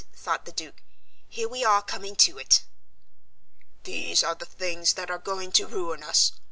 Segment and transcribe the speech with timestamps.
[0.15, 0.81] thought the Duke,
[1.29, 2.63] here we are coming to it),
[3.83, 6.31] "these are the things that are going to ruin us.